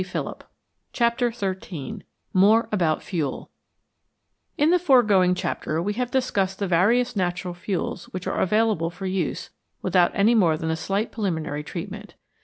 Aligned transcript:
141 0.01 0.47
CHAPTER 0.93 1.31
XIII 1.31 2.01
MORE 2.33 2.67
ABOUT 2.71 3.03
FUEL 3.03 3.51
IN 4.57 4.71
the 4.71 4.79
foregoing 4.79 5.35
chapter 5.35 5.79
we 5.79 5.93
have 5.93 6.09
discussed 6.09 6.57
the 6.57 6.67
various 6.67 7.15
natural 7.15 7.53
fuels 7.53 8.05
which 8.05 8.25
are 8.25 8.41
available 8.41 8.89
for 8.89 9.05
use 9.05 9.51
without 9.83 10.09
any 10.15 10.33
more 10.33 10.57
than 10.57 10.71
a 10.71 10.75
slight 10.75 11.11
preliminary 11.11 11.63
treatment. 11.63 12.15